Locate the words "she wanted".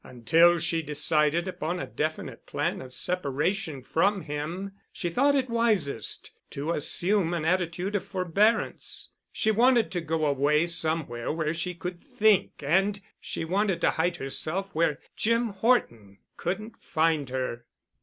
9.31-9.91, 13.19-13.79